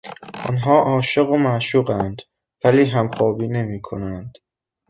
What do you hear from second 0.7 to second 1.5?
عاشق و